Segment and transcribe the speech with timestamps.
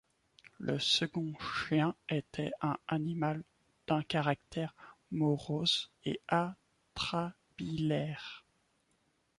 [0.57, 3.43] Le second chien était un animal
[3.85, 4.73] d’un caractère
[5.11, 8.43] morose et atrabilaire.